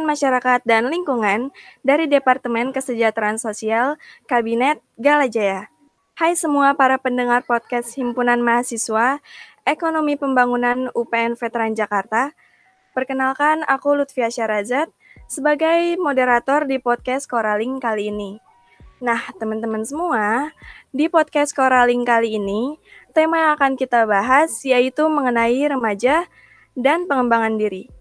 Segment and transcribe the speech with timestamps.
[0.00, 1.52] Konten Masyarakat dan Lingkungan
[1.84, 5.68] dari Departemen Kesejahteraan Sosial Kabinet Galajaya.
[6.16, 9.20] Hai semua para pendengar podcast Himpunan Mahasiswa
[9.68, 12.32] Ekonomi Pembangunan UPN Veteran Jakarta.
[12.96, 14.88] Perkenalkan, aku Lutfia Syarazat
[15.28, 18.40] sebagai moderator di podcast Koraling kali ini.
[19.04, 20.48] Nah, teman-teman semua,
[20.96, 22.80] di podcast Koraling kali ini,
[23.12, 26.24] tema yang akan kita bahas yaitu mengenai remaja
[26.72, 27.99] dan pengembangan diri.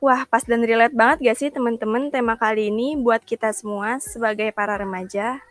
[0.00, 4.48] Wah, pas dan relate banget gak sih teman-teman tema kali ini buat kita semua sebagai
[4.48, 5.44] para remaja?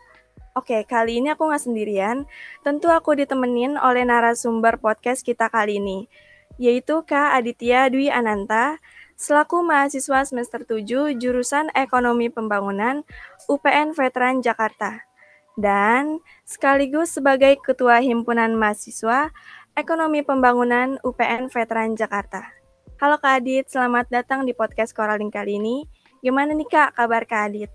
[0.58, 2.26] Oke, kali ini aku nggak sendirian.
[2.66, 6.10] Tentu aku ditemenin oleh narasumber podcast kita kali ini,
[6.58, 8.82] yaitu Kak Aditya Dwi Ananta,
[9.14, 13.06] selaku mahasiswa semester 7 jurusan Ekonomi Pembangunan
[13.46, 15.06] UPN Veteran Jakarta.
[15.54, 19.30] Dan sekaligus sebagai Ketua Himpunan Mahasiswa
[19.78, 22.59] Ekonomi Pembangunan UPN Veteran Jakarta.
[23.00, 25.88] Halo Kak Adit, selamat datang di podcast Koraling kali ini.
[26.20, 27.72] Gimana nih Kak kabar Kak Adit?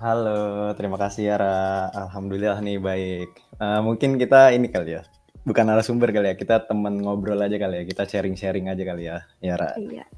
[0.00, 1.92] Halo, terima kasih Yara.
[1.92, 3.36] Alhamdulillah nih baik.
[3.60, 5.04] Uh, mungkin kita ini kali ya,
[5.44, 9.28] bukan narasumber kali ya, kita teman ngobrol aja kali ya, kita sharing-sharing aja kali ya,
[9.44, 9.76] Yara.
[9.76, 10.08] Iya,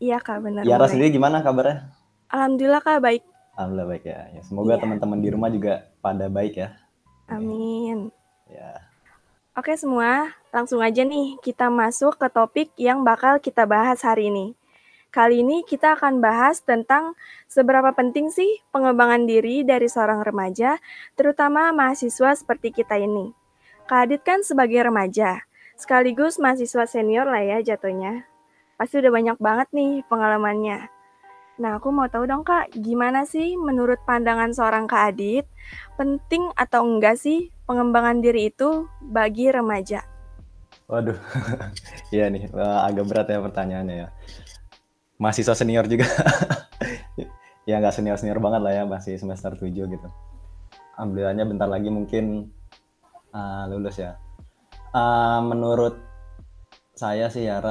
[0.00, 0.64] iya Kak benar.
[0.64, 1.92] Yara sendiri gimana kabarnya?
[2.32, 3.20] Alhamdulillah Kak baik.
[3.60, 4.20] Alhamdulillah baik ya.
[4.32, 4.88] ya semoga iya.
[4.88, 6.72] teman-teman di rumah juga pada baik ya.
[7.28, 8.08] Amin.
[8.48, 8.88] Ya.
[9.52, 14.52] Oke semua, langsung aja nih kita masuk ke topik yang bakal kita bahas hari ini.
[15.12, 17.16] Kali ini kita akan bahas tentang
[17.48, 20.76] seberapa penting sih pengembangan diri dari seorang remaja,
[21.16, 23.32] terutama mahasiswa seperti kita ini.
[23.88, 25.44] Kak Adit kan sebagai remaja,
[25.76, 28.24] sekaligus mahasiswa senior lah ya jatuhnya.
[28.80, 30.88] Pasti udah banyak banget nih pengalamannya.
[31.60, 35.44] Nah, aku mau tahu dong Kak, gimana sih menurut pandangan seorang Kak Adit,
[36.00, 40.11] penting atau enggak sih pengembangan diri itu bagi remaja?
[40.90, 41.18] Waduh,
[42.14, 44.08] iya nih, agak berat ya pertanyaannya ya.
[45.18, 46.06] Mahasiswa senior juga.
[47.68, 50.08] ya nggak senior-senior banget lah ya, masih semester 7 gitu.
[50.98, 52.50] Alhamdulillahnya bentar lagi mungkin
[53.32, 54.18] uh, lulus ya.
[54.92, 55.96] Uh, menurut
[56.92, 57.62] saya sih ya,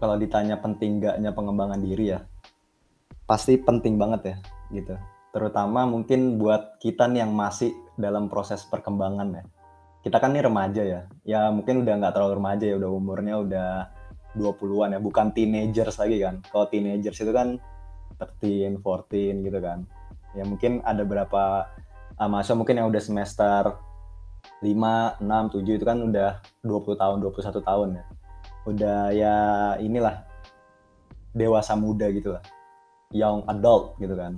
[0.00, 2.24] kalau ditanya penting nggaknya pengembangan diri ya,
[3.24, 4.36] pasti penting banget ya
[4.72, 4.96] gitu
[5.34, 9.44] terutama mungkin buat kita nih yang masih dalam proses perkembangan ya
[10.04, 11.00] kita kan nih remaja ya.
[11.24, 13.70] Ya mungkin udah nggak terlalu remaja ya udah umurnya udah
[14.36, 15.00] 20-an ya.
[15.00, 16.44] Bukan teenagers lagi kan.
[16.52, 17.56] Kalau teenagers itu kan
[18.20, 19.88] 13, 14 gitu kan.
[20.36, 21.72] Ya mungkin ada berapa
[22.20, 23.80] uh, mahasiswa mungkin yang udah semester
[24.60, 28.04] 5, 6, 7 itu kan udah 20 tahun, 21 tahun ya.
[28.68, 29.36] Udah ya
[29.80, 30.20] inilah
[31.32, 32.44] dewasa muda gitu lah.
[33.08, 34.36] Young adult gitu kan.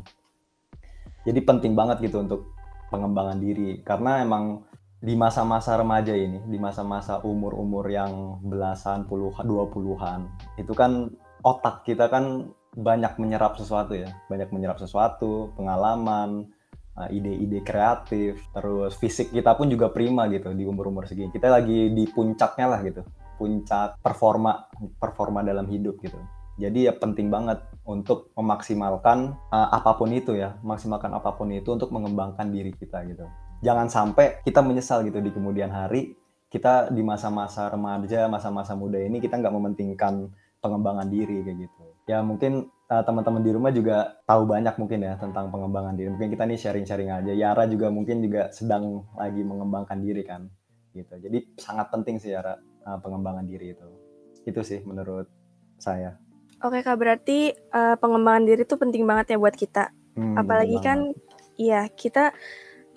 [1.27, 2.54] Jadi penting banget gitu untuk
[2.87, 3.83] pengembangan diri.
[3.83, 4.62] Karena emang
[4.96, 10.24] di masa-masa remaja ini, di masa-masa umur-umur yang belasan, puluhan, dua puluhan,
[10.56, 11.12] itu kan
[11.44, 16.48] otak kita kan banyak menyerap sesuatu ya, banyak menyerap sesuatu, pengalaman,
[16.96, 21.28] eh, ide-ide kreatif, terus fisik kita pun juga prima gitu di umur-umur segini.
[21.28, 23.04] Kita lagi di puncaknya lah gitu,
[23.36, 26.16] puncak performa performa dalam hidup gitu.
[26.56, 31.68] Jadi ya penting banget untuk memaksimalkan uh, apa pun itu ya, maksimalkan apa pun itu
[31.68, 33.28] untuk mengembangkan diri kita gitu.
[33.64, 36.12] Jangan sampai kita menyesal gitu di kemudian hari
[36.52, 40.30] kita di masa-masa remaja, masa-masa muda ini kita nggak mementingkan
[40.62, 41.84] pengembangan diri kayak gitu.
[42.06, 46.08] Ya mungkin uh, teman-teman di rumah juga tahu banyak mungkin ya tentang pengembangan diri.
[46.14, 47.32] Mungkin kita nih sharing-sharing aja.
[47.34, 50.46] Yara juga mungkin juga sedang lagi mengembangkan diri kan,
[50.94, 51.18] gitu.
[51.18, 52.54] Jadi sangat penting sih Yara
[52.86, 53.88] uh, pengembangan diri itu.
[54.46, 55.26] Itu sih menurut
[55.80, 56.14] saya.
[56.62, 59.92] Oke Kak, berarti uh, pengembangan diri itu penting banget ya buat kita.
[60.16, 61.12] Hmm, Apalagi kan
[61.60, 62.32] iya, kita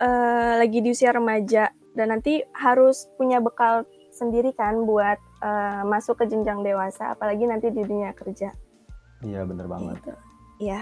[0.01, 6.19] uh, lagi di usia remaja dan nanti harus punya bekal sendiri kan buat uh, masuk
[6.23, 8.51] ke jenjang dewasa, apalagi nanti di dunia kerja.
[9.23, 9.99] Iya, bener banget.
[9.99, 10.13] Gitu.
[10.59, 10.81] Iya.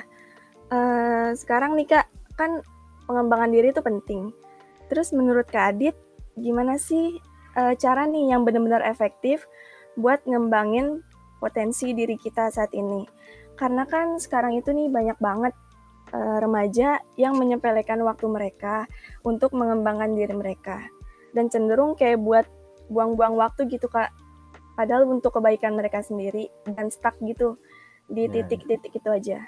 [0.67, 2.07] Uh, sekarang nih Kak,
[2.37, 2.61] kan
[3.05, 4.33] pengembangan diri itu penting.
[4.87, 5.95] Terus menurut Kak Adit,
[6.37, 7.17] gimana sih
[7.57, 9.45] uh, cara nih yang benar-benar efektif
[9.97, 11.01] buat ngembangin
[11.41, 13.05] potensi diri kita saat ini.
[13.57, 15.53] Karena kan sekarang itu nih banyak banget
[16.13, 18.85] uh, remaja yang menyepelekan waktu mereka
[19.23, 20.83] untuk mengembangkan diri mereka
[21.35, 22.45] dan cenderung kayak buat
[22.87, 24.11] buang-buang waktu gitu kak.
[24.77, 27.57] Padahal untuk kebaikan mereka sendiri dan stuck gitu
[28.07, 28.41] di ya.
[28.41, 29.39] titik-titik itu aja.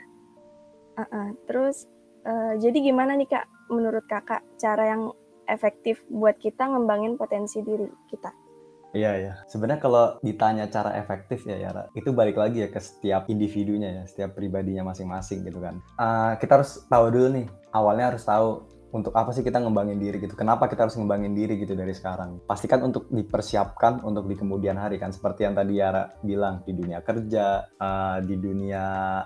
[0.98, 1.28] Uh -uh.
[1.46, 1.86] Terus
[2.26, 5.14] uh, jadi gimana nih kak menurut kakak cara yang
[5.46, 8.49] efektif buat kita ngembangin potensi diri kita?
[8.90, 9.34] Iya ya.
[9.46, 14.04] Sebenarnya kalau ditanya cara efektif ya Yara, itu balik lagi ya ke setiap individunya ya,
[14.10, 15.78] setiap pribadinya masing-masing gitu kan.
[16.02, 20.18] Uh, kita harus tahu dulu nih, awalnya harus tahu untuk apa sih kita ngembangin diri
[20.22, 20.34] gitu?
[20.34, 22.42] Kenapa kita harus ngembangin diri gitu dari sekarang?
[22.46, 27.02] Pastikan untuk dipersiapkan untuk di kemudian hari kan seperti yang tadi Yara bilang di dunia
[27.06, 28.84] kerja uh, di dunia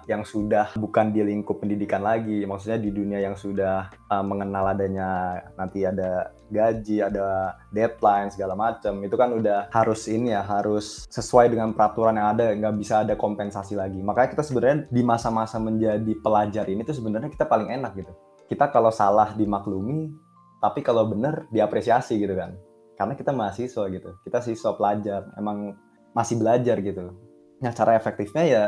[0.08, 5.40] yang sudah bukan di lingkup pendidikan lagi maksudnya di dunia yang sudah uh, mengenal adanya
[5.56, 9.02] nanti ada gaji, ada deadline segala macam.
[9.02, 13.18] Itu kan udah harus ini ya harus sesuai dengan peraturan yang ada nggak bisa ada
[13.18, 13.98] kompensasi lagi.
[14.06, 18.14] Makanya kita sebenarnya di masa-masa menjadi pelajar ini tuh sebenarnya kita paling enak gitu
[18.54, 20.14] kita kalau salah dimaklumi
[20.62, 22.56] tapi kalau benar diapresiasi gitu kan.
[22.94, 24.16] Karena kita mahasiswa gitu.
[24.22, 25.76] Kita siswa pelajar emang
[26.14, 27.12] masih belajar gitu.
[27.60, 28.64] Nah cara efektifnya ya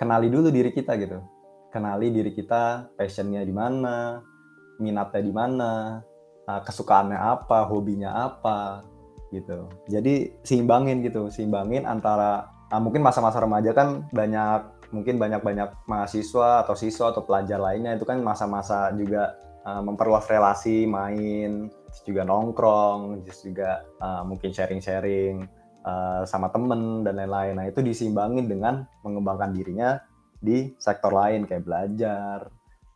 [0.00, 1.20] kenali dulu diri kita gitu.
[1.70, 4.18] Kenali diri kita passionnya di mana
[4.80, 5.70] minatnya di mana
[6.48, 8.82] uh, kesukaannya apa, hobinya apa
[9.30, 9.70] gitu.
[9.86, 16.74] Jadi seimbangin gitu, seimbangin antara uh, mungkin masa-masa remaja kan banyak mungkin banyak-banyak mahasiswa atau
[16.74, 21.70] siswa atau pelajar lainnya itu kan masa-masa juga uh, memperluas relasi, main,
[22.02, 25.46] juga nongkrong, juga uh, mungkin sharing-sharing
[25.86, 27.54] uh, sama temen dan lain-lain.
[27.58, 29.98] Nah itu disimbangin dengan mengembangkan dirinya
[30.40, 32.48] di sektor lain kayak belajar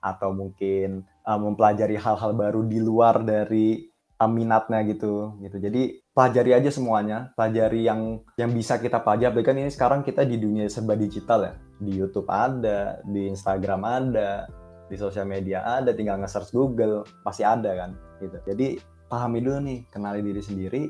[0.04, 3.86] atau mungkin uh, mempelajari hal-hal baru di luar dari
[4.20, 5.56] uh, minatnya gitu gitu.
[5.62, 9.40] Jadi pelajari aja semuanya pelajari yang yang bisa kita pelajari.
[9.46, 14.46] Kan ini sekarang kita di dunia serba digital ya di YouTube ada di Instagram ada
[14.86, 17.90] di sosial media ada tinggal nge-search Google pasti ada kan
[18.20, 18.36] gitu.
[18.46, 18.78] Jadi
[19.08, 20.82] pahami dulu nih kenali diri sendiri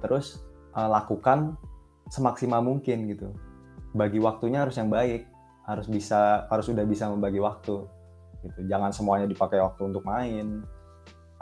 [0.00, 0.42] terus
[0.74, 1.56] uh, lakukan
[2.08, 3.32] semaksimal mungkin gitu.
[3.92, 5.28] Bagi waktunya harus yang baik
[5.68, 7.84] harus bisa harus sudah bisa membagi waktu
[8.42, 8.60] gitu.
[8.66, 10.64] Jangan semuanya dipakai waktu untuk main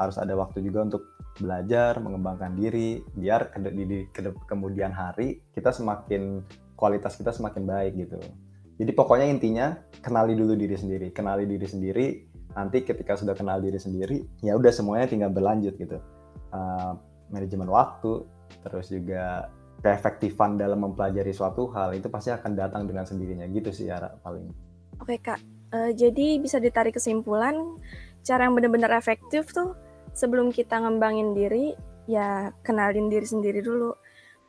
[0.00, 1.02] harus ada waktu juga untuk
[1.36, 6.40] belajar mengembangkan diri biar ke, di, ke, kemudian hari kita semakin
[6.72, 8.16] kualitas kita semakin baik gitu
[8.80, 11.12] jadi pokoknya intinya kenali dulu diri sendiri.
[11.12, 12.06] Kenali diri sendiri
[12.56, 16.00] nanti ketika sudah kenal diri sendiri ya udah semuanya tinggal berlanjut gitu.
[16.48, 16.96] Uh,
[17.28, 18.24] manajemen waktu
[18.64, 19.52] terus juga
[19.84, 23.44] keefektifan dalam mempelajari suatu hal itu pasti akan datang dengan sendirinya.
[23.52, 24.48] Gitu sih ya paling.
[24.96, 25.36] Oke kak.
[25.76, 27.76] Uh, jadi bisa ditarik kesimpulan
[28.24, 29.76] cara yang benar-benar efektif tuh
[30.16, 31.76] sebelum kita ngembangin diri
[32.08, 33.92] ya kenalin diri sendiri dulu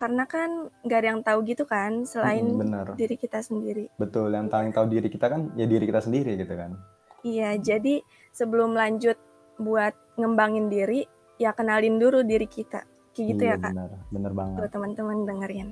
[0.01, 2.85] karena kan nggak ada yang tahu gitu kan selain hmm, bener.
[2.97, 3.85] diri kita sendiri.
[4.01, 6.73] Betul, yang paling tahu diri kita kan ya diri kita sendiri gitu kan.
[7.21, 8.01] Iya, jadi
[8.33, 9.13] sebelum lanjut
[9.61, 11.05] buat ngembangin diri
[11.37, 12.81] ya kenalin dulu diri kita.
[13.13, 13.73] Kayak gitu iya, ya kak.
[13.77, 14.57] Bener, bener banget.
[14.57, 15.69] Tuh teman-teman dengerin.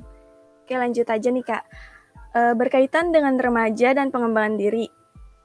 [0.62, 1.64] Oke lanjut aja nih kak.
[2.30, 4.86] E, berkaitan dengan remaja dan pengembangan diri,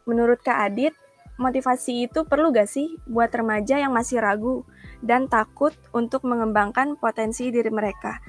[0.04, 0.92] Menurut Kak Adit,
[1.40, 4.68] motivasi itu perlu gak sih buat remaja yang masih ragu
[5.00, 8.20] dan takut untuk mengembangkan potensi diri mereka?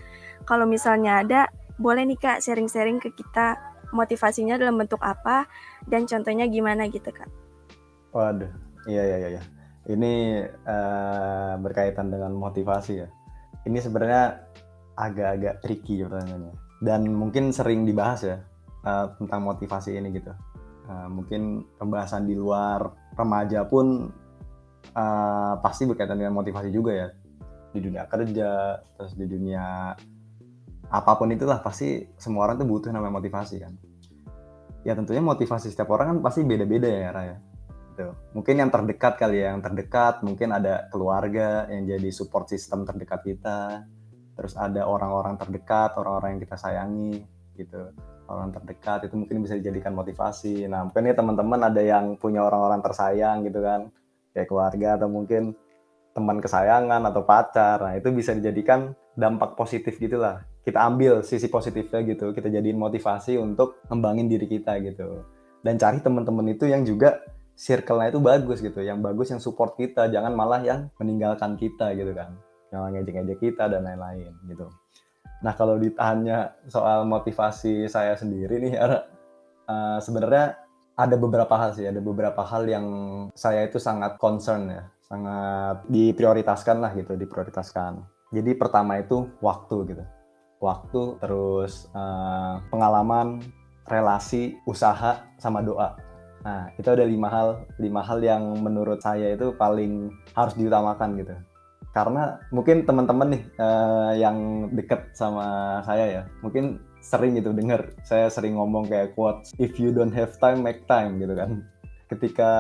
[0.44, 1.48] Kalau misalnya ada,
[1.80, 3.56] boleh nih Kak sharing-sharing ke kita
[3.96, 5.48] motivasinya dalam bentuk apa
[5.88, 7.32] dan contohnya gimana gitu Kak?
[8.12, 8.52] Waduh,
[8.92, 9.44] iya iya iya.
[9.86, 10.14] Ini
[10.66, 13.08] uh, berkaitan dengan motivasi ya.
[13.66, 14.46] Ini sebenarnya
[14.96, 18.38] agak-agak tricky pertanyaannya dan mungkin sering dibahas ya
[18.84, 20.32] uh, tentang motivasi ini gitu
[20.88, 24.12] uh, mungkin pembahasan di luar remaja pun
[24.96, 27.08] uh, pasti berkaitan dengan motivasi juga ya
[27.76, 29.96] di dunia kerja terus di dunia
[30.90, 33.74] apa pun itulah pasti semua orang tuh butuh namanya motivasi kan
[34.86, 37.38] ya tentunya motivasi setiap orang kan pasti beda-beda ya Raya
[37.96, 38.14] gitu.
[38.38, 43.26] mungkin yang terdekat kali ya yang terdekat mungkin ada keluarga yang jadi support system terdekat
[43.26, 43.88] kita
[44.36, 47.24] terus ada orang-orang terdekat orang-orang yang kita sayangi
[47.56, 47.90] gitu
[48.30, 50.66] orang terdekat itu mungkin bisa dijadikan motivasi.
[50.66, 53.94] Nah, mungkin ya teman-teman ada yang punya orang-orang tersayang gitu kan,
[54.34, 55.54] kayak keluarga atau mungkin
[56.16, 57.78] teman kesayangan atau pacar.
[57.84, 60.44] Nah, itu bisa dijadikan dampak positif gitulah.
[60.62, 65.24] Kita ambil sisi positifnya gitu, kita jadiin motivasi untuk ngembangin diri kita gitu.
[65.64, 67.24] Dan cari teman-teman itu yang juga
[67.56, 72.12] circle-nya itu bagus gitu, yang bagus yang support kita, jangan malah yang meninggalkan kita gitu
[72.12, 72.36] kan.
[72.70, 74.68] Yang ngejek-ngejek kita dan lain-lain gitu.
[75.42, 79.00] Nah kalau ditanya soal motivasi saya sendiri nih, uh,
[80.02, 80.60] sebenarnya
[80.96, 82.88] ada beberapa hal sih, ada beberapa hal yang
[83.36, 88.15] saya itu sangat concern ya, sangat diprioritaskan lah gitu, diprioritaskan.
[88.36, 90.04] Jadi pertama itu waktu gitu,
[90.60, 93.40] waktu terus uh, pengalaman,
[93.88, 95.96] relasi, usaha, sama doa.
[96.44, 101.32] Nah itu ada lima hal, lima hal yang menurut saya itu paling harus diutamakan gitu.
[101.96, 108.28] Karena mungkin teman-teman nih uh, yang deket sama saya ya mungkin sering gitu dengar saya
[108.28, 111.64] sering ngomong kayak quotes if you don't have time make time gitu kan.
[112.12, 112.52] Ketika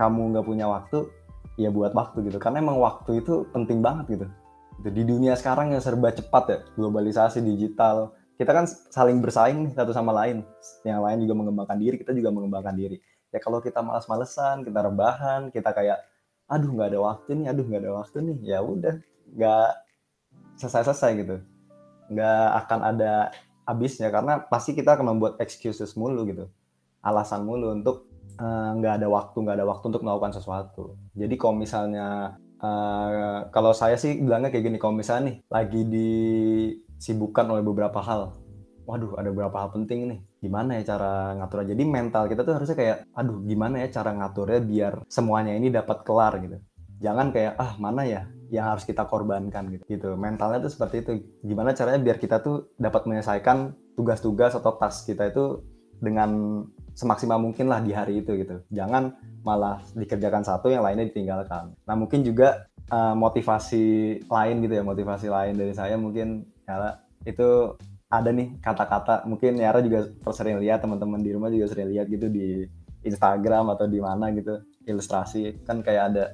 [0.00, 1.04] kamu nggak punya waktu
[1.60, 2.40] ya buat waktu gitu.
[2.40, 4.26] Karena emang waktu itu penting banget gitu
[4.84, 8.12] di dunia sekarang yang serba cepat ya globalisasi digital.
[8.36, 10.44] Kita kan saling bersaing satu sama lain.
[10.84, 13.00] Yang lain juga mengembangkan diri kita juga mengembangkan diri.
[13.32, 16.04] Ya kalau kita malas-malesan kita rebahan kita kayak
[16.46, 18.38] aduh nggak ada waktu nih aduh nggak ada waktu nih.
[18.44, 18.94] Ya udah
[19.32, 19.68] nggak
[20.60, 21.36] selesai selesai gitu.
[22.12, 23.12] Nggak akan ada
[23.66, 26.52] habisnya karena pasti kita akan membuat excuses mulu gitu.
[27.00, 31.00] Alasan mulu untuk eh, nggak uh, ada waktu nggak ada waktu untuk melakukan sesuatu.
[31.16, 37.46] Jadi kalau misalnya uh, kalau saya sih bilangnya kayak gini kalau misalnya nih lagi disibukkan
[37.52, 38.46] oleh beberapa hal
[38.86, 40.20] waduh ada beberapa hal penting nih.
[40.46, 44.60] Gimana ya cara ngatur jadi mental kita tuh harusnya kayak aduh gimana ya cara ngaturnya
[44.62, 46.56] biar semuanya ini dapat kelar gitu.
[47.02, 49.84] Jangan kayak ah mana ya yang harus kita korbankan gitu.
[49.90, 50.08] Gitu.
[50.14, 51.12] Mentalnya tuh seperti itu.
[51.42, 55.66] Gimana caranya biar kita tuh dapat menyelesaikan tugas-tugas atau tas kita itu
[56.00, 56.62] dengan
[56.96, 58.64] semaksimal mungkin lah di hari itu gitu.
[58.72, 59.12] Jangan
[59.44, 61.76] malah dikerjakan satu yang lainnya ditinggalkan.
[61.84, 66.96] Nah mungkin juga uh, motivasi lain gitu ya motivasi lain dari saya mungkin ya
[67.28, 67.76] itu
[68.08, 69.28] ada nih kata-kata.
[69.28, 72.64] Mungkin Yara juga sering lihat teman-teman di rumah juga sering lihat gitu di
[73.04, 75.62] Instagram atau di mana gitu ilustrasi.
[75.68, 76.24] Kan kayak ada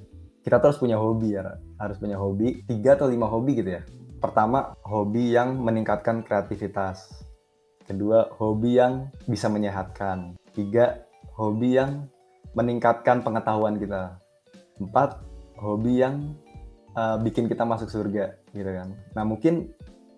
[0.42, 3.83] kita terus punya hobi ya harus punya hobi tiga atau lima hobi gitu ya.
[4.23, 7.22] Pertama hobi yang meningkatkan kreativitas
[7.84, 10.36] kedua hobi yang bisa menyehatkan.
[10.52, 12.06] Tiga hobi yang
[12.52, 14.18] meningkatkan pengetahuan kita.
[14.80, 15.22] Empat
[15.58, 16.36] hobi yang
[16.96, 18.94] uh, bikin kita masuk surga gitu kan.
[19.14, 19.70] Nah mungkin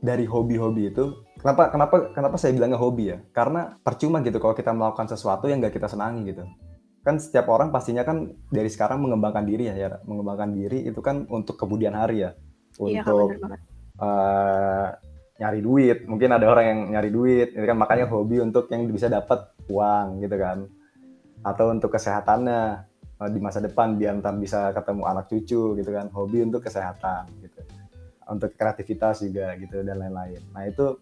[0.04, 3.21] dari hobi-hobi itu Kenapa kenapa kenapa saya bilangnya hobi ya?
[3.37, 6.49] Karena percuma gitu kalau kita melakukan sesuatu yang nggak kita senangi gitu.
[7.04, 10.00] Kan setiap orang pastinya kan dari sekarang mengembangkan diri ya, ya.
[10.09, 12.33] Mengembangkan diri itu kan untuk kemudian hari ya,
[12.80, 13.61] iya, untuk iya,
[14.00, 14.88] uh,
[15.35, 16.07] nyari duit.
[16.07, 17.79] Mungkin ada orang yang nyari duit, itu kan.
[17.79, 20.69] Makanya hobi untuk yang bisa dapat uang gitu kan,
[21.43, 22.87] atau untuk kesehatannya
[23.19, 27.33] uh, di masa depan biar ntar bisa ketemu anak cucu gitu kan, hobi untuk kesehatan
[27.43, 27.61] gitu,
[28.29, 30.41] untuk kreativitas juga gitu dan lain-lain.
[30.53, 31.00] Nah itu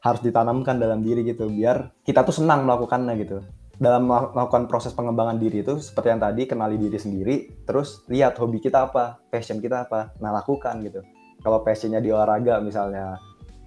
[0.00, 1.48] harus ditanamkan dalam diri gitu.
[1.48, 3.38] Biar kita tuh senang melakukannya gitu.
[3.80, 8.60] Dalam melakukan proses pengembangan diri itu seperti yang tadi kenali diri sendiri terus lihat hobi
[8.60, 10.12] kita apa passion kita apa.
[10.20, 11.00] Nah lakukan gitu.
[11.40, 13.16] Kalau passionnya di olahraga misalnya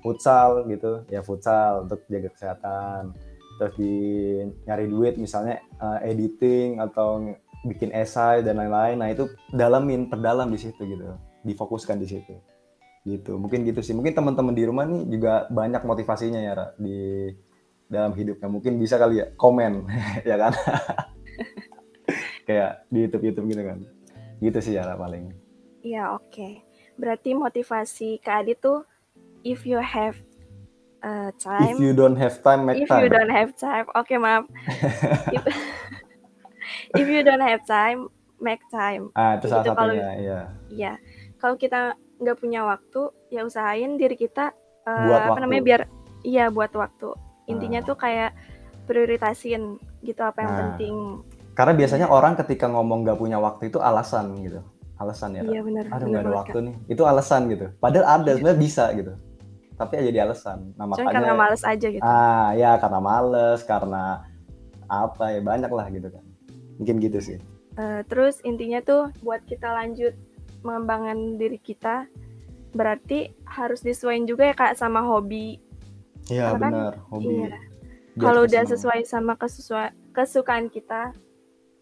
[0.04, 1.08] futsal gitu.
[1.08, 3.16] Ya futsal untuk jaga kesehatan.
[3.58, 3.96] Terus di
[4.68, 7.34] nyari duit misalnya uh, editing atau
[7.64, 9.00] bikin esai dan lain-lain.
[9.00, 11.16] Nah itu dalamin perdalam di situ gitu.
[11.48, 12.36] Difokuskan di situ.
[13.08, 13.40] Gitu.
[13.40, 13.96] Mungkin gitu sih.
[13.96, 17.32] Mungkin teman-teman di rumah nih juga banyak motivasinya ya Ra, di
[17.88, 18.48] dalam hidupnya.
[18.52, 19.88] Mungkin bisa kali ya komen
[20.30, 20.54] ya kan?
[22.48, 23.80] Kayak di YouTube YouTube gitu kan?
[24.44, 25.32] Gitu sih ya Ra, paling.
[25.84, 26.32] Iya oke.
[26.32, 26.54] Okay.
[26.94, 28.86] berarti motivasi Kak Adi tuh
[29.44, 30.16] if you have
[31.04, 33.04] uh, time if you don't have time make if time.
[33.04, 34.48] you don't have time oke okay, maaf.
[35.36, 35.44] If,
[37.04, 38.08] if you don't have time
[38.40, 39.12] make time.
[39.14, 40.40] Ah itu salah satunya kalau, iya.
[40.72, 40.94] Iya
[41.44, 44.56] kalau kita nggak punya waktu ya usahain diri kita
[44.88, 45.42] uh, buat apa waktu.
[45.44, 45.82] namanya biar
[46.24, 47.12] iya buat waktu.
[47.52, 47.88] Intinya nah.
[47.92, 48.32] tuh kayak
[48.88, 49.76] prioritasin
[50.08, 50.60] gitu apa yang nah.
[50.64, 50.96] penting.
[51.54, 54.64] Karena biasanya orang ketika ngomong nggak punya waktu itu alasan gitu.
[54.96, 56.76] Alasan ya iya, bener, aduh nggak ada waktu nih.
[56.88, 57.76] Itu alasan gitu.
[57.84, 58.36] Padahal ada iya.
[58.40, 59.14] sebenarnya bisa gitu
[59.74, 60.74] tapi aja jadi alasan.
[60.78, 62.04] Nah makanya karena males aja gitu.
[62.04, 64.22] Ah ya karena males karena
[64.86, 66.24] apa ya banyak lah gitu kan.
[66.78, 67.38] Mungkin gitu sih.
[67.74, 70.14] Uh, terus intinya tuh buat kita lanjut
[70.62, 72.06] mengembangkan diri kita
[72.74, 75.58] berarti harus disesuaikan juga ya kak sama hobi.
[76.30, 77.34] Iya kan benar kan, hobi.
[77.36, 77.60] iya.
[78.16, 81.12] kalau udah sesuai sama kesusua, kesukaan kita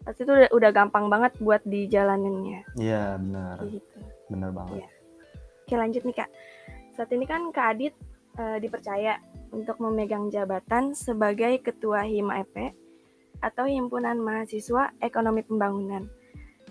[0.02, 2.66] pasti itu udah, udah gampang banget buat dijalaninnya.
[2.74, 3.56] Iya benar.
[3.68, 3.98] Gitu.
[4.32, 4.82] benar banget.
[4.82, 4.88] Iya.
[5.62, 6.30] oke lanjut nih kak
[6.92, 7.94] saat ini kan kak Adit
[8.36, 9.18] uh, dipercaya
[9.52, 12.56] untuk memegang jabatan sebagai ketua HIMA EP
[13.42, 16.06] atau Himpunan Mahasiswa Ekonomi Pembangunan.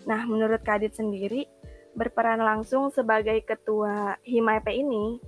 [0.08, 1.46] Nah, menurut Kak Adit sendiri,
[1.94, 5.20] berperan langsung sebagai ketua HIMAP ini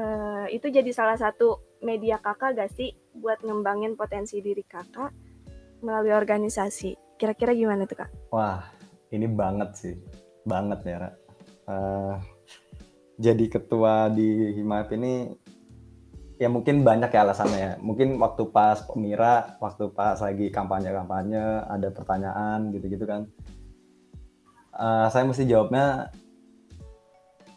[0.00, 5.12] uh, itu jadi salah satu media kakak gak sih buat ngembangin potensi diri kakak
[5.84, 8.10] melalui organisasi kira-kira gimana tuh kak?
[8.34, 8.62] Wah
[9.12, 9.94] ini banget sih
[10.48, 11.10] banget ya Ra.
[11.68, 12.16] Uh,
[13.18, 15.14] jadi ketua di HIMAP ini
[16.38, 17.72] ya mungkin banyak ya alasannya ya.
[17.82, 23.26] Mungkin waktu pas pemira, waktu pas lagi kampanye-kampanye ada pertanyaan gitu-gitu kan
[24.78, 26.08] uh, saya mesti jawabnya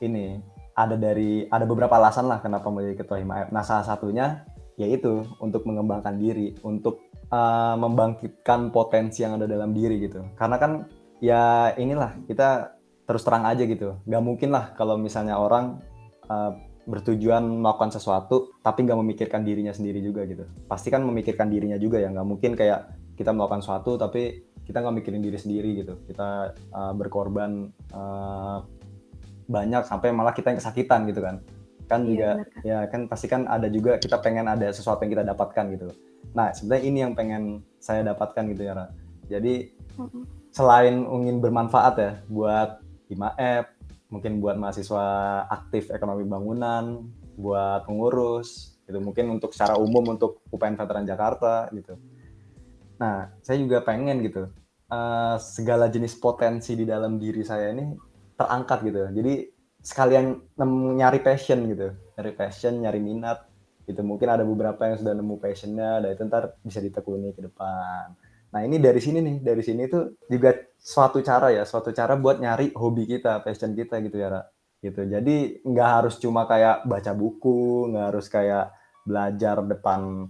[0.02, 0.42] ini
[0.74, 3.54] ada dari ada beberapa alasan lah kenapa menjadi ketua HIMAF.
[3.54, 4.44] Nah salah satunya
[4.82, 10.26] yaitu untuk mengembangkan diri, untuk uh, membangkitkan potensi yang ada dalam diri gitu.
[10.34, 10.90] Karena kan
[11.22, 12.81] ya inilah kita
[13.12, 14.00] terus terang aja gitu.
[14.08, 15.84] Gak mungkin lah kalau misalnya orang
[16.32, 16.56] uh,
[16.88, 20.48] bertujuan melakukan sesuatu tapi nggak memikirkan dirinya sendiri juga gitu.
[20.72, 22.08] Pasti kan memikirkan dirinya juga ya.
[22.08, 22.88] Nggak mungkin kayak
[23.20, 28.64] kita melakukan sesuatu tapi kita nggak mikirin diri sendiri gitu kita uh, berkorban uh,
[29.52, 31.44] banyak sampai malah kita yang kesakitan gitu kan
[31.92, 35.12] kan iya, juga bener, ya kan pasti kan ada juga kita pengen ada sesuatu yang
[35.12, 35.88] kita dapatkan gitu
[36.32, 37.44] nah sebenarnya ini yang pengen
[37.82, 38.86] saya dapatkan gitu ya Ra.
[39.28, 39.70] jadi
[40.56, 42.80] selain ingin bermanfaat ya buat
[43.12, 43.68] IMAF,
[44.08, 45.06] mungkin buat mahasiswa
[45.52, 49.00] aktif ekonomi bangunan, buat pengurus, gitu.
[49.00, 51.96] Mungkin untuk secara umum untuk UPN Veteran Jakarta gitu.
[53.00, 54.52] Nah, saya juga pengen gitu
[54.92, 57.96] uh, segala jenis potensi di dalam diri saya ini
[58.36, 59.00] terangkat gitu.
[59.10, 59.34] Jadi
[59.82, 60.38] sekalian
[61.00, 63.48] nyari passion gitu, nyari passion, nyari minat
[63.88, 64.04] gitu.
[64.06, 68.14] Mungkin ada beberapa yang sudah nemu passionnya, dan itu ntar bisa ditekuni ke depan.
[68.52, 72.44] Nah ini dari sini nih, dari sini tuh juga suatu cara ya, suatu cara buat
[72.44, 74.42] nyari hobi kita, passion kita gitu ya, Ra.
[74.82, 75.08] gitu.
[75.08, 78.74] Jadi nggak harus cuma kayak baca buku, nggak harus kayak
[79.08, 80.30] belajar depan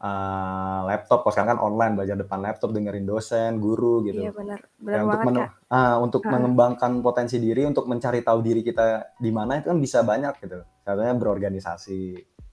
[0.00, 4.24] uh, laptop, kalau sekarang kan online belajar depan laptop, dengerin dosen, guru gitu.
[4.24, 6.30] Iya benar, benar ya, untuk banget, uh, untuk uh.
[6.32, 10.64] mengembangkan potensi diri, untuk mencari tahu diri kita di mana itu kan bisa banyak gitu.
[10.82, 12.00] Katanya berorganisasi,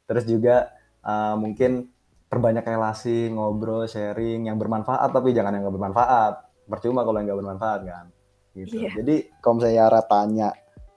[0.05, 0.71] terus juga
[1.03, 1.89] uh, mungkin
[2.27, 6.33] perbanyak relasi, ngobrol, sharing yang bermanfaat tapi jangan yang nggak bermanfaat.
[6.67, 8.05] Percuma kalau yang nggak bermanfaat kan.
[8.51, 8.75] Gitu.
[8.83, 8.93] Yeah.
[8.99, 10.49] Jadi kalau misalnya Yara tanya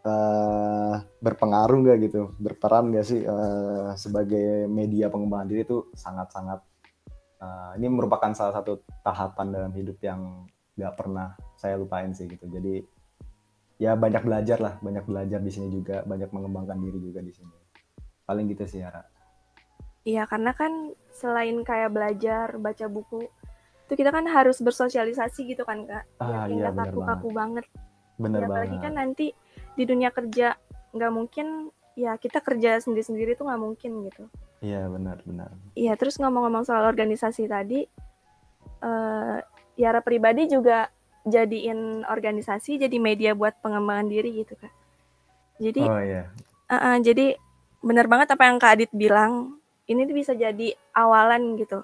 [0.02, 6.60] uh, berpengaruh nggak gitu, berperan nggak sih uh, sebagai media pengembangan diri itu sangat-sangat
[7.40, 12.49] uh, ini merupakan salah satu tahapan dalam hidup yang nggak pernah saya lupain sih gitu.
[12.49, 12.80] Jadi
[13.80, 17.54] ya banyak belajar lah, banyak belajar di sini juga, banyak mengembangkan diri juga di sini.
[18.25, 19.19] Paling gitu sih Yara.
[20.04, 23.28] Iya, karena kan selain kayak belajar, baca buku,
[23.90, 26.04] itu kita kan harus bersosialisasi gitu kan, Kak.
[26.23, 27.66] Ah, iya, nggak kaku-kaku banget.
[28.16, 28.57] Bener ya, banget.
[28.57, 29.26] apalagi kan nanti
[29.76, 30.57] di dunia kerja
[30.90, 34.25] nggak mungkin ya kita kerja sendiri-sendiri tuh nggak mungkin gitu.
[34.64, 35.50] Iya, benar, benar.
[35.76, 37.85] Iya, terus ngomong-ngomong soal organisasi tadi,
[38.85, 39.40] uh,
[39.76, 40.92] Yara pribadi juga
[41.25, 44.73] jadiin organisasi jadi media buat pengembangan diri gitu, Kak.
[45.61, 46.28] Jadi, oh, iya.
[46.69, 47.37] uh -uh, jadi
[47.85, 49.60] benar banget apa yang Kak Adit bilang,
[49.90, 51.82] ini bisa jadi awalan gitu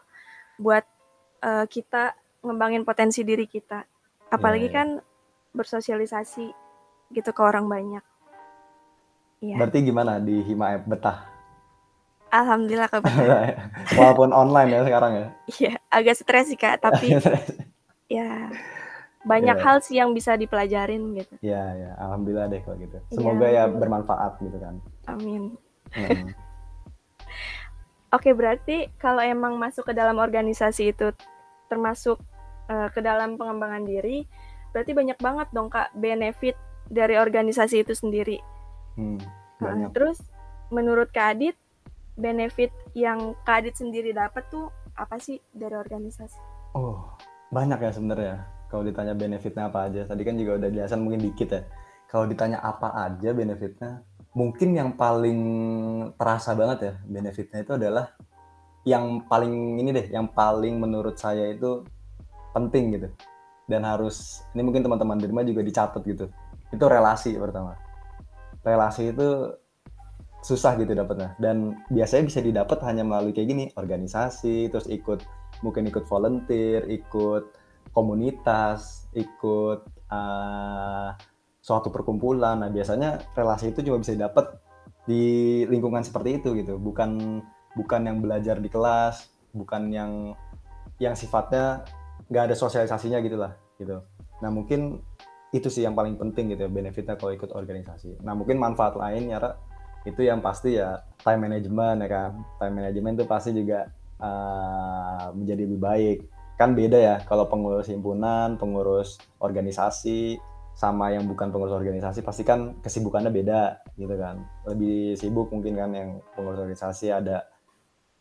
[0.63, 0.87] buat
[1.43, 2.15] uh, kita
[2.47, 3.83] ngembangin potensi diri kita.
[4.31, 4.79] Apalagi yeah, yeah.
[4.79, 4.89] kan
[5.51, 6.47] bersosialisasi
[7.11, 8.05] gitu ke orang banyak.
[9.43, 9.59] Yeah.
[9.59, 11.27] Berarti gimana di Hima betah?
[12.27, 13.07] Alhamdulillah kak
[13.99, 15.27] Walaupun online ya sekarang ya.
[15.47, 17.15] Iya, agak stres sih kak, tapi
[18.19, 18.51] ya
[19.27, 19.65] banyak yeah.
[19.67, 21.35] hal sih yang bisa dipelajarin gitu.
[21.43, 22.99] Iya, yeah, ya, alhamdulillah deh kalau gitu.
[22.99, 23.15] Iya.
[23.15, 24.75] Semoga ya bermanfaat gitu kan.
[25.07, 25.55] Amin.
[25.95, 26.46] Hmm.
[28.17, 31.13] Oke, berarti kalau emang masuk ke dalam organisasi itu
[31.69, 32.17] termasuk
[32.73, 34.25] uh, ke dalam pengembangan diri,
[34.73, 36.57] berarti banyak banget dong Kak benefit
[36.89, 38.41] dari organisasi itu sendiri.
[38.97, 39.21] Hmm,
[39.61, 39.93] banyak.
[39.93, 40.17] Nah, terus
[40.73, 41.61] menurut Kak Adit,
[42.17, 46.41] benefit yang Kak Adit sendiri dapat tuh apa sih dari organisasi?
[46.73, 47.13] Oh,
[47.53, 48.37] banyak ya sebenarnya.
[48.73, 51.63] Kalau ditanya benefitnya apa aja, tadi kan juga udah jelasan mungkin dikit ya.
[52.09, 54.01] Kalau ditanya apa aja benefitnya,
[54.37, 55.41] mungkin yang paling
[56.21, 58.13] terasa banget ya benefitnya itu adalah
[58.87, 61.83] yang paling ini deh, yang paling menurut saya itu
[62.53, 63.09] penting gitu.
[63.67, 66.31] Dan harus ini mungkin teman-teman di rumah juga dicatat gitu.
[66.71, 67.75] Itu relasi pertama.
[68.63, 69.59] Relasi itu
[70.47, 75.27] susah gitu dapatnya dan biasanya bisa didapat hanya melalui kayak gini organisasi terus ikut
[75.67, 77.51] mungkin ikut volunteer ikut
[77.91, 81.11] komunitas ikut uh,
[81.67, 82.63] suatu perkumpulan.
[82.63, 84.55] Nah, biasanya relasi itu cuma bisa didapat
[85.03, 87.43] di lingkungan seperti itu gitu, bukan
[87.75, 90.39] bukan yang belajar di kelas, bukan yang
[91.03, 91.83] yang sifatnya
[92.31, 93.99] nggak ada sosialisasinya gitulah gitu.
[94.47, 95.03] Nah, mungkin
[95.51, 98.23] itu sih yang paling penting gitu ya, benefitnya kalau ikut organisasi.
[98.23, 99.43] Nah, mungkin manfaat lain ya
[100.07, 102.31] itu yang pasti ya time management ya kan.
[102.63, 103.91] Time management itu pasti juga
[104.23, 106.19] uh, menjadi lebih baik.
[106.57, 110.39] Kan beda ya kalau pengurus himpunan, pengurus organisasi,
[110.77, 114.45] sama yang bukan pengurus organisasi pasti kan kesibukannya beda gitu kan.
[114.69, 117.49] Lebih sibuk mungkin kan yang pengurus organisasi ada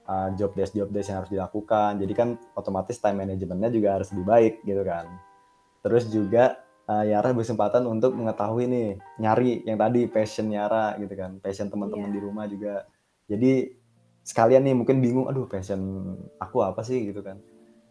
[0.08, 2.00] uh, job desk job desk yang harus dilakukan.
[2.00, 5.04] Jadi kan otomatis time managementnya juga harus lebih baik gitu kan.
[5.84, 8.88] Terus juga uh, Yara berkesempatan untuk mengetahui nih
[9.20, 11.44] nyari yang tadi passion Yara gitu kan.
[11.44, 12.16] Passion teman-teman yeah.
[12.16, 12.88] di rumah juga.
[13.28, 13.68] Jadi
[14.24, 15.84] sekalian nih mungkin bingung aduh passion
[16.40, 17.04] aku apa sih?
[17.04, 17.36] Gitu kan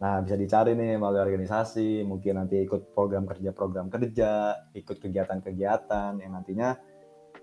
[0.04, 6.36] Nah, bisa dicari nih melalui organisasi, mungkin nanti ikut program kerja-program kerja, ikut kegiatan-kegiatan yang
[6.36, 6.76] nantinya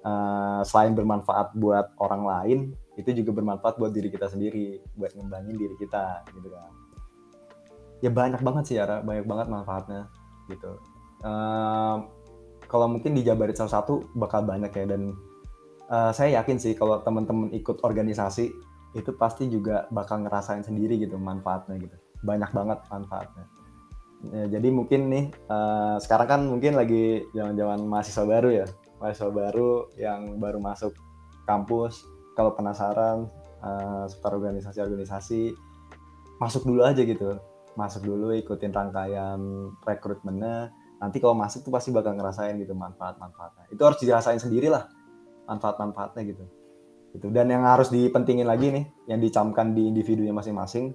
[0.05, 2.59] uh, selain bermanfaat buat orang lain,
[3.01, 6.69] itu juga bermanfaat buat diri kita sendiri, buat ngembangin diri kita, gitu kan.
[8.05, 10.05] Ya banyak banget sih ya, banyak banget manfaatnya,
[10.45, 10.77] gitu.
[11.25, 12.05] Uh,
[12.69, 15.17] kalau mungkin dijabarin salah satu bakal banyak ya dan
[15.89, 18.53] uh, saya yakin sih kalau teman-teman ikut organisasi
[18.93, 23.45] itu pasti juga bakal ngerasain sendiri gitu manfaatnya gitu banyak banget manfaatnya.
[24.21, 28.65] Ya, jadi mungkin nih uh, sekarang kan mungkin lagi zaman-zaman mahasiswa baru ya,
[29.01, 30.93] mahasiswa baru yang baru masuk
[31.49, 32.05] kampus.
[32.37, 33.27] Kalau penasaran
[33.65, 35.57] uh, seputar organisasi-organisasi,
[36.41, 37.37] masuk dulu aja gitu.
[37.71, 39.39] masuk dulu ikutin rangkaian
[39.87, 44.91] rekrutmennya nanti kalau masuk tuh pasti bakal ngerasain gitu manfaat-manfaatnya itu harus dirasain sendiri lah
[45.49, 46.45] manfaat-manfaatnya gitu
[47.15, 50.91] gitu dan yang harus dipentingin lagi nih yang dicamkan di individunya masing-masing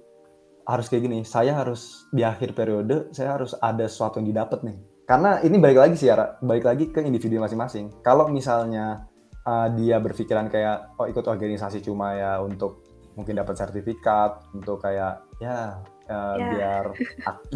[0.67, 4.77] harus kayak gini saya harus di akhir periode saya harus ada sesuatu yang didapat nih
[5.07, 9.07] karena ini balik lagi sih ya balik lagi ke individu masing-masing kalau misalnya
[9.47, 12.83] uh, dia berpikiran kayak oh ikut organisasi cuma ya untuk
[13.15, 15.79] mungkin dapat sertifikat untuk kayak ya
[16.11, 16.49] uh, yeah.
[16.51, 16.83] biar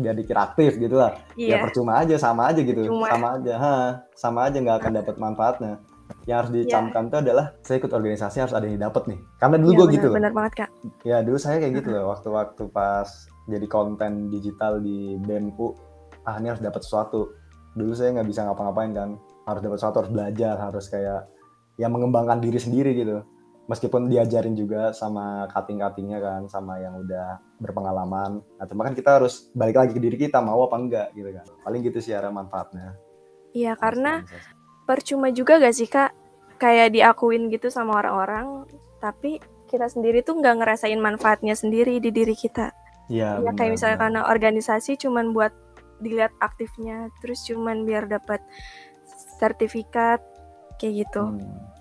[0.02, 1.54] biar dikira aktif gitu lah yeah.
[1.54, 1.64] ya iya.
[1.64, 3.12] percuma aja sama aja gitu Cuma.
[3.12, 3.76] sama aja ha,
[4.16, 5.74] sama aja nggak akan dapat manfaatnya
[6.30, 6.58] yang harus iya.
[6.64, 7.22] dicamkan yeah.
[7.22, 9.20] adalah saya ikut organisasi harus ada yang dapat nih.
[9.42, 10.70] Karena dulu yeah, gue gitu benar banget kak.
[11.08, 12.06] Ya dulu saya kayak gitu loh.
[12.14, 13.10] Waktu-waktu pas
[13.50, 15.68] jadi konten digital di BMU
[16.28, 17.34] ah ini harus dapat sesuatu.
[17.74, 19.10] Dulu saya nggak bisa ngapa-ngapain kan.
[19.50, 21.22] Harus dapat sesuatu harus belajar harus kayak
[21.80, 23.26] ya mengembangkan diri sendiri gitu.
[23.70, 28.44] Meskipun diajarin juga sama cutting-cuttingnya kan sama yang udah berpengalaman.
[28.44, 31.46] Nah cuma kan kita harus balik lagi ke diri kita mau apa enggak gitu kan.
[31.64, 33.00] Paling gitu sih arah manfaatnya.
[33.52, 34.24] Iya karena
[34.86, 36.12] percuma juga gak sih kak
[36.62, 38.70] kayak diakuin gitu sama orang-orang
[39.02, 42.70] tapi kita sendiri tuh nggak ngerasain manfaatnya sendiri di diri kita
[43.10, 45.56] iya ya, kayak misalnya karena organisasi cuman buat
[46.04, 48.44] dilihat aktifnya terus cuman biar dapat
[49.42, 50.22] sertifikat
[50.78, 51.72] kayak gitu hmm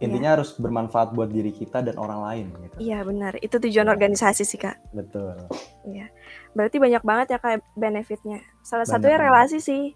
[0.00, 0.36] intinya yeah.
[0.40, 2.76] harus bermanfaat buat diri kita dan orang lain gitu.
[2.80, 3.94] Iya benar, itu tujuan yeah.
[3.94, 4.80] organisasi sih kak.
[4.96, 5.36] Betul.
[5.84, 6.08] Iya,
[6.56, 8.40] berarti banyak banget ya kayak benefitnya.
[8.64, 9.92] Salah banyak satunya relasi sih,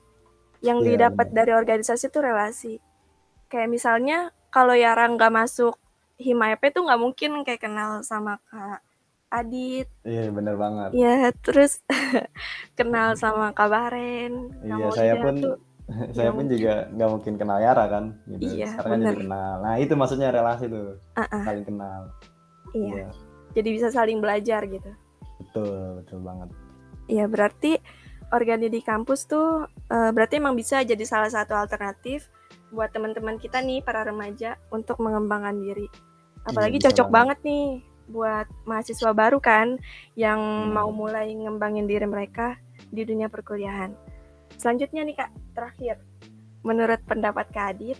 [0.61, 1.37] yang yeah, didapat bener.
[1.43, 2.75] dari organisasi itu relasi.
[3.49, 4.19] Kayak misalnya
[4.53, 5.79] kalau Yara nggak masuk
[6.15, 8.83] Hima tuh nggak mungkin kayak kenal sama kak
[9.35, 9.91] Adit.
[10.07, 10.95] Iya bener banget.
[10.95, 11.83] Iya terus
[12.79, 14.55] kenal sama Kak Baren.
[14.63, 15.59] Iya saya pun tuh
[16.17, 18.57] saya pun juga nggak mungkin kenal Yara kan gitu.
[18.57, 21.43] Iya, sekarang kan jadi kenal nah itu maksudnya relasi tuh uh-uh.
[21.45, 22.01] saling kenal
[22.73, 23.09] iya ya.
[23.53, 24.91] jadi bisa saling belajar gitu
[25.41, 26.49] betul betul banget
[27.05, 27.77] iya berarti
[28.35, 32.27] organi di kampus tuh uh, berarti emang bisa jadi salah satu alternatif
[32.75, 35.87] buat teman-teman kita nih para remaja untuk mengembangkan diri
[36.43, 37.39] apalagi iya, cocok banget.
[37.39, 37.67] banget nih
[38.05, 39.79] buat mahasiswa baru kan
[40.19, 40.75] yang hmm.
[40.75, 42.59] mau mulai ngembangin diri mereka
[42.91, 43.95] di dunia perkuliahan
[44.59, 45.97] Selanjutnya nih Kak, terakhir.
[46.65, 47.99] Menurut pendapat Kak Adit,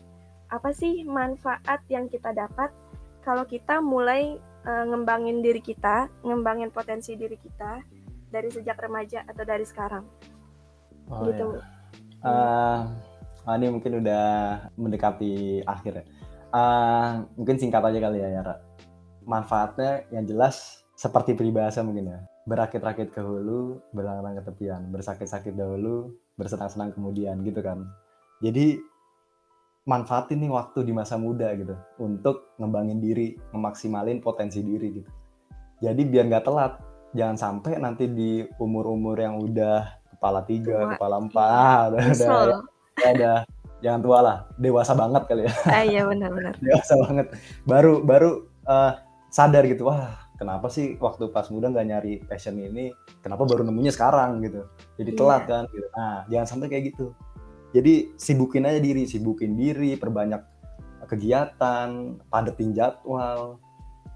[0.49, 2.71] apa sih manfaat yang kita dapat
[3.25, 7.83] kalau kita mulai uh, ngembangin diri kita, ngembangin potensi diri kita
[8.35, 10.03] dari sejak remaja atau dari sekarang?
[11.07, 11.63] Oh, gitu.
[12.19, 12.35] Ya.
[13.47, 14.27] Uh, ini mungkin udah
[14.75, 16.05] mendekati akhir ya.
[16.51, 18.59] Uh, mungkin singkat aja kali ya Yara.
[19.23, 26.13] Manfaatnya yang jelas seperti peribahasa mungkin ya berakit-rakit ke hulu, berlang-lang ke tepian, bersakit-sakit dahulu,
[26.37, 27.89] bersenang-senang kemudian gitu kan.
[28.45, 28.77] Jadi
[29.89, 35.11] manfaatin nih waktu di masa muda gitu untuk ngembangin diri, memaksimalin potensi diri gitu.
[35.81, 36.73] Jadi biar nggak telat,
[37.15, 40.91] jangan sampai nanti di umur-umur yang udah kepala tiga, tua.
[40.99, 42.31] kepala empat, ah, udah, udah,
[42.99, 43.39] ya, udah,
[43.81, 45.53] jangan tua lah, dewasa banget kali ya.
[45.71, 46.55] Ah, iya benar-benar.
[46.67, 47.27] dewasa banget,
[47.65, 48.31] baru baru
[48.67, 48.93] uh,
[49.31, 52.91] sadar gitu, wah kenapa sih waktu pas muda nggak nyari passion ini
[53.23, 54.67] kenapa baru nemunya sekarang gitu
[54.99, 55.19] jadi yeah.
[55.19, 55.89] telat kan gitu.
[55.95, 57.15] nah jangan sampai kayak gitu
[57.75, 60.43] jadi sibukin aja diri sibukin diri perbanyak
[61.07, 63.63] kegiatan padetin jadwal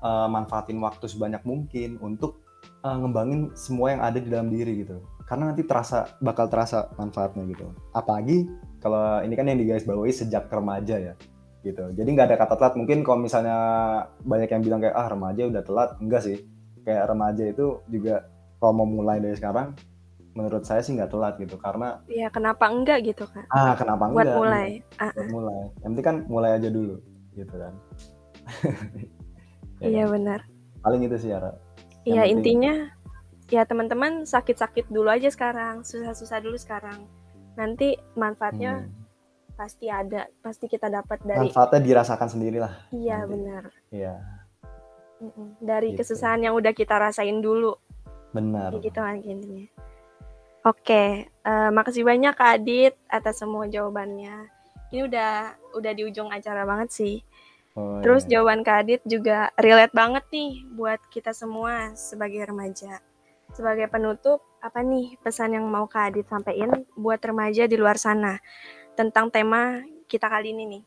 [0.02, 2.42] uh, manfaatin waktu sebanyak mungkin untuk
[2.84, 5.02] uh, ngembangin semua yang ada di dalam diri gitu.
[5.28, 7.68] Karena nanti terasa bakal terasa manfaatnya gitu.
[7.92, 8.48] Apalagi
[8.80, 11.14] kalau ini kan yang digaris bawahi sejak remaja ya
[11.66, 11.84] gitu.
[11.92, 12.74] Jadi nggak ada kata telat.
[12.78, 13.56] Mungkin kalau misalnya
[14.24, 15.90] banyak yang bilang kayak ah remaja udah telat.
[16.00, 16.36] Enggak sih.
[16.86, 18.24] Kayak remaja itu juga
[18.58, 19.76] kalau mau mulai dari sekarang
[20.32, 21.60] menurut saya sih nggak telat gitu.
[21.60, 24.38] Karena iya kenapa enggak gitu kan ah kenapa buat enggak?
[24.40, 24.68] mulai.
[24.80, 25.12] Gitu.
[25.12, 25.60] buat mulai.
[25.84, 26.96] Yang penting kan mulai aja dulu
[27.36, 27.74] gitu kan.
[29.78, 30.18] Ya, iya kan?
[30.18, 30.40] benar.
[30.82, 31.38] Paling itu sih ya
[32.08, 32.74] iya intinya
[33.48, 37.08] ya teman-teman sakit-sakit dulu aja sekarang susah-susah dulu sekarang.
[37.56, 39.56] Nanti manfaatnya hmm.
[39.56, 43.30] pasti ada pasti kita dapat dari manfaatnya dirasakan sendiri lah iya nanti.
[43.32, 43.62] benar.
[43.90, 44.14] Iya.
[45.58, 46.04] Dari gitu.
[46.04, 47.74] kesusahan yang udah kita rasain dulu.
[48.30, 48.76] Benar.
[48.78, 49.66] Gitu kan intinya.
[50.68, 54.46] Oke uh, makasih banyak kak Adit atas semua jawabannya.
[54.88, 55.32] Ini udah
[55.76, 57.16] udah di ujung acara banget sih
[57.78, 58.42] oh, terus iya.
[58.42, 62.98] jawaban kak Adit juga relate banget nih buat kita semua sebagai remaja
[63.54, 68.36] sebagai penutup apa nih pesan yang mau Kak Adit sampaikan buat remaja di luar sana
[68.98, 69.78] tentang tema
[70.10, 70.82] kita kali ini nih,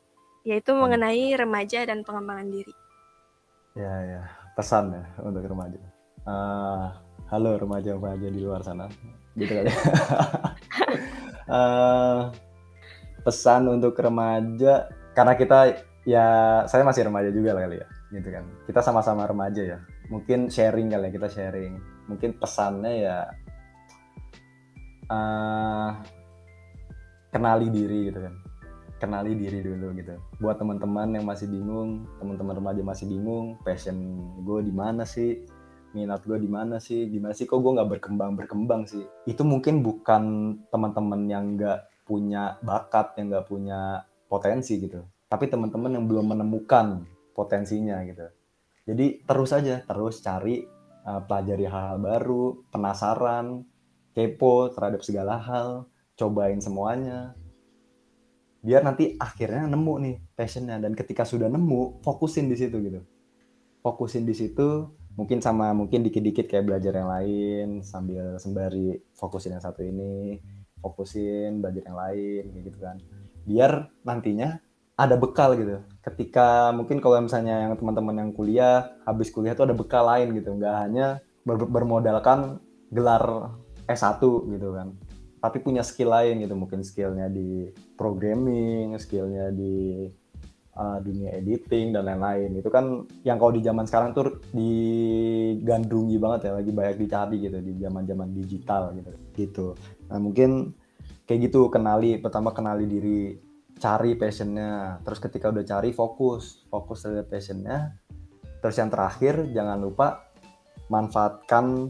[0.51, 0.81] yaitu hmm.
[0.83, 2.73] mengenai remaja dan pengembangan diri.
[3.77, 4.21] Ya, ya,
[4.59, 5.79] pesan ya untuk remaja.
[6.27, 6.91] Uh,
[7.31, 8.91] halo remaja-remaja di luar sana,
[9.39, 9.71] gitu kali.
[11.47, 12.27] uh,
[13.25, 15.59] pesan untuk remaja, karena kita
[16.01, 16.25] ya
[16.65, 18.45] saya masih remaja juga lah kali ya, gitu kan.
[18.65, 19.79] Kita sama-sama remaja ya.
[20.09, 21.73] Mungkin sharing kali ya, kita sharing.
[22.09, 23.17] Mungkin pesannya ya
[25.07, 25.89] uh,
[27.29, 28.35] kenali diri gitu kan.
[29.01, 30.13] Kenali diri dulu gitu.
[30.37, 33.97] Buat teman-teman yang masih bingung teman-teman remaja masih bingung passion
[34.45, 35.41] gue di mana sih?
[35.91, 37.09] Minat gue di mana sih?
[37.09, 37.49] Gimana sih?
[37.49, 39.01] Kok gue nggak berkembang berkembang sih?
[39.25, 40.23] Itu mungkin bukan
[40.69, 47.07] teman-teman yang nggak punya bakat yang nggak punya potensi gitu tapi teman-teman yang belum menemukan
[47.31, 48.27] potensinya gitu.
[48.83, 50.67] Jadi terus aja terus cari
[51.07, 53.63] uh, pelajari hal-hal baru penasaran
[54.11, 55.87] kepo terhadap segala hal
[56.19, 57.31] cobain semuanya.
[58.59, 60.77] Biar nanti akhirnya nemu nih passionnya.
[60.83, 62.99] Dan ketika sudah nemu fokusin di situ gitu.
[63.79, 69.63] Fokusin di situ mungkin sama mungkin dikit-dikit kayak belajar yang lain sambil sembari fokusin yang
[69.63, 70.39] satu ini
[70.79, 72.97] fokusin belajar yang lain kayak gitu kan.
[73.47, 73.71] Biar
[74.03, 74.59] nantinya
[75.01, 75.81] ada bekal gitu.
[76.05, 80.53] Ketika mungkin kalau misalnya yang teman-teman yang kuliah habis kuliah tuh ada bekal lain gitu.
[80.53, 81.07] Nggak hanya
[81.41, 82.61] ber bermodalkan
[82.93, 83.57] gelar
[83.89, 84.93] S1 gitu kan.
[85.41, 86.53] Tapi punya skill lain gitu.
[86.53, 90.05] Mungkin skillnya di programming skillnya di
[90.77, 92.61] uh, dunia editing dan lain-lain.
[92.61, 96.51] Itu kan yang kalau di zaman sekarang tuh digandrungi banget ya.
[96.61, 99.11] Lagi banyak dicari gitu di zaman zaman digital gitu.
[99.33, 99.67] Gitu.
[100.13, 100.77] Nah mungkin
[101.25, 101.73] kayak gitu.
[101.73, 103.49] Kenali pertama kenali diri
[103.81, 105.01] cari passionnya.
[105.01, 106.61] Terus ketika udah cari fokus.
[106.69, 107.97] Fokus terhadap passionnya.
[108.61, 110.29] Terus yang terakhir jangan lupa
[110.85, 111.89] manfaatkan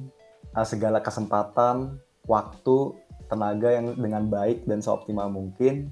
[0.55, 2.95] uh, segala kesempatan waktu
[3.27, 5.91] tenaga yang dengan baik dan seoptimal mungkin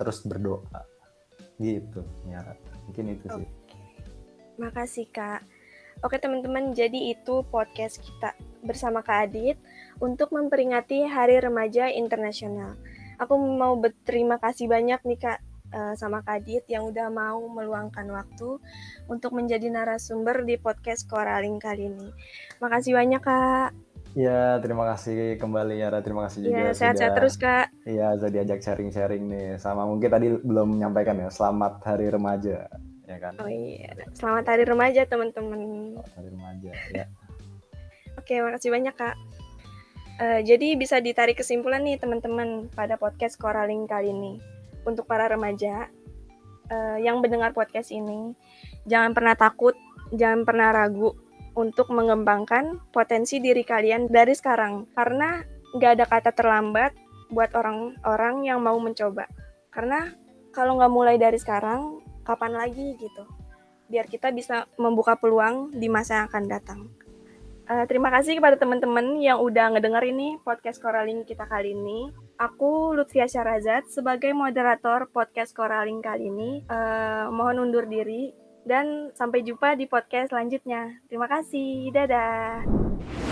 [0.00, 0.88] terus berdoa.
[1.60, 2.56] Gitu ya.
[2.88, 3.44] Mungkin itu sih.
[3.44, 3.78] Oke.
[4.54, 5.44] makasih kak.
[6.02, 9.56] Oke teman-teman, jadi itu podcast kita bersama Kak Adit
[10.02, 12.76] untuk memperingati Hari Remaja Internasional.
[13.22, 15.38] Aku mau berterima kasih banyak nih Kak
[15.70, 18.58] eh, sama Kak Adit yang udah mau meluangkan waktu
[19.06, 22.08] untuk menjadi narasumber di podcast Koraling kali ini.
[22.58, 23.70] Makasih banyak Kak.
[24.14, 25.98] Ya, terima kasih kembali Yara.
[25.98, 26.70] Terima kasih juga.
[26.70, 27.74] Ya, sehat-sehat terus, Kak.
[27.82, 29.58] Iya, sudah diajak sharing-sharing nih.
[29.58, 32.70] Sama mungkin tadi belum menyampaikan ya, selamat Hari Remaja,
[33.10, 33.34] ya kan?
[33.42, 35.60] Oh iya, selamat Hari Remaja, teman-teman.
[36.14, 37.06] Hari Remaja, ya.
[38.22, 39.18] Oke, makasih banyak, Kak.
[40.14, 44.38] Uh, jadi bisa ditarik kesimpulan nih, teman-teman, pada podcast Koraling kali ini.
[44.86, 45.90] Untuk para remaja
[46.70, 48.30] uh, yang mendengar podcast ini,
[48.86, 49.74] jangan pernah takut,
[50.14, 51.18] jangan pernah ragu
[51.58, 54.86] untuk mengembangkan potensi diri kalian dari sekarang.
[54.94, 55.42] Karena
[55.74, 56.94] nggak ada kata terlambat
[57.34, 59.26] buat orang-orang yang mau mencoba.
[59.74, 60.14] Karena
[60.54, 63.26] kalau nggak mulai dari sekarang, kapan lagi gitu?
[63.90, 66.80] Biar kita bisa membuka peluang di masa yang akan datang.
[67.64, 72.12] Uh, terima kasih kepada teman-teman yang udah ngedenger ini podcast Koraling kita kali ini.
[72.36, 76.50] Aku Lutfia Syarazat sebagai moderator podcast Koraling kali ini.
[76.68, 78.36] Uh, mohon undur diri
[78.68, 81.00] dan sampai jumpa di podcast selanjutnya.
[81.08, 81.88] Terima kasih.
[81.88, 83.23] Dadah.